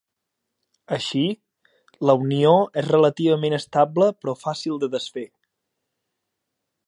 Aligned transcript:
Així, 0.95 1.21
la 2.11 2.15
unió 2.23 2.53
és 2.83 2.89
relativament 2.89 3.57
estable 3.59 4.09
però 4.21 4.35
fàcil 4.45 4.83
de 4.85 4.91
desfer. 4.97 5.29